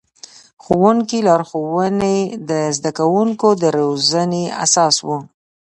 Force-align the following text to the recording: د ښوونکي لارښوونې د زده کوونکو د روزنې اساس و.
د 0.01 0.03
ښوونکي 0.63 1.19
لارښوونې 1.27 2.17
د 2.49 2.51
زده 2.77 2.91
کوونکو 2.99 3.47
د 3.61 3.63
روزنې 3.77 4.43
اساس 4.65 4.95
و. 5.07 5.09